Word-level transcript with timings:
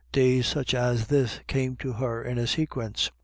Days 0.11 0.47
such 0.47 0.73
as 0.73 1.09
this 1.09 1.41
came 1.45 1.75
to 1.75 1.91
her 1.93 2.23
in 2.23 2.39
a 2.39 2.47
sequence. 2.47 3.11